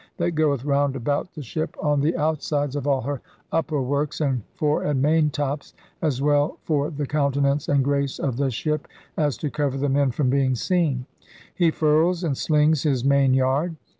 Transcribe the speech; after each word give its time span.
that 0.17 0.31
goeth 0.31 0.65
round 0.65 0.95
about 0.95 1.31
the 1.35 1.43
shippe 1.43 1.75
on 1.79 2.01
the 2.01 2.17
out 2.17 2.41
sides 2.41 2.75
of 2.75 2.87
all 2.87 3.01
her 3.01 3.21
upper 3.51 3.79
works 3.79 4.19
and 4.19 4.41
fore 4.55 4.81
and 4.81 4.99
main 4.99 5.29
tops 5.29 5.75
y 6.01 6.07
as 6.07 6.23
well 6.23 6.57
for 6.63 6.89
the 6.89 7.05
countenance 7.05 7.69
and 7.69 7.83
grace 7.83 8.17
of 8.17 8.35
the 8.37 8.49
shippe 8.49 8.87
as 9.15 9.37
to 9.37 9.51
cover 9.51 9.77
the 9.77 9.87
men 9.89 10.09
from 10.09 10.27
being 10.27 10.55
seen. 10.55 11.05
He 11.53 11.69
furls 11.69 12.23
and 12.23 12.35
slings 12.35 12.81
his 12.81 13.05
main 13.05 13.35
yard. 13.35 13.75